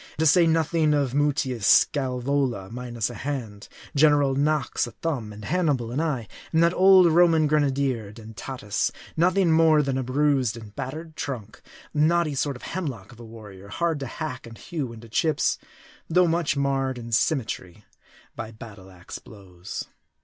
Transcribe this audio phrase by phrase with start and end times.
[0.17, 5.91] To say nothing of Mutius Scsevola minus a hand, General Knox a thumb, and Hannibal
[5.91, 11.15] an eye; and that old Roman grenadier, Dentatus, nothing more than a bruised and battered
[11.15, 11.61] trunk,
[11.93, 15.59] a knotty sort of hemlock of a warrior, hard to hack and hew into chips,
[15.59, 15.59] VOL.
[15.59, 15.61] i.
[15.61, 16.13] E 98 M A R D I.
[16.15, 17.85] though much marred in symmetry
[18.35, 19.85] by battle ax blows.